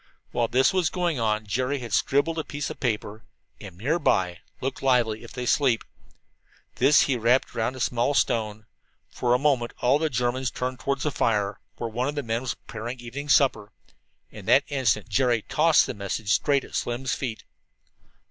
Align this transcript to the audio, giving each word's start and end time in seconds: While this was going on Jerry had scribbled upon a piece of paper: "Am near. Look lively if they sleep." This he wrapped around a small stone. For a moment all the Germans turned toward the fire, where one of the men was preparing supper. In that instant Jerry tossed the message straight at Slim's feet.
While 0.31 0.47
this 0.47 0.73
was 0.73 0.89
going 0.89 1.19
on 1.19 1.45
Jerry 1.45 1.77
had 1.77 1.93
scribbled 1.93 2.39
upon 2.39 2.45
a 2.49 2.49
piece 2.49 2.71
of 2.71 2.79
paper: 2.79 3.23
"Am 3.59 3.77
near. 3.77 3.99
Look 4.59 4.81
lively 4.81 5.21
if 5.23 5.31
they 5.31 5.45
sleep." 5.45 5.83
This 6.77 7.01
he 7.01 7.15
wrapped 7.17 7.55
around 7.55 7.75
a 7.75 7.79
small 7.79 8.15
stone. 8.15 8.65
For 9.11 9.35
a 9.35 9.37
moment 9.37 9.73
all 9.79 9.99
the 9.99 10.09
Germans 10.09 10.49
turned 10.49 10.79
toward 10.79 11.01
the 11.01 11.11
fire, 11.11 11.59
where 11.75 11.87
one 11.91 12.07
of 12.07 12.15
the 12.15 12.23
men 12.23 12.41
was 12.41 12.55
preparing 12.55 13.29
supper. 13.29 13.71
In 14.31 14.45
that 14.47 14.63
instant 14.69 15.07
Jerry 15.07 15.43
tossed 15.43 15.85
the 15.85 15.93
message 15.93 16.31
straight 16.33 16.63
at 16.63 16.73
Slim's 16.73 17.13
feet. 17.13 17.43